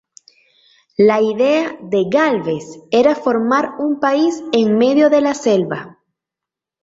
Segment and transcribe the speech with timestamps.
[0.97, 5.99] La idea de Gálvez era formar un país en medio de la selva.